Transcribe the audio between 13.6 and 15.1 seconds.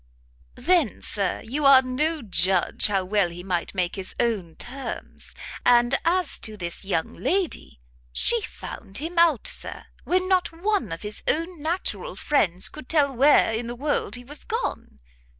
the world he was gone!